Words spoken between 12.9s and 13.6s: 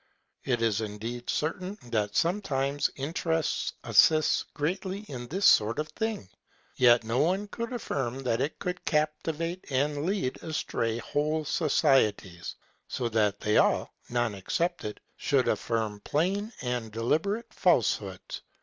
that they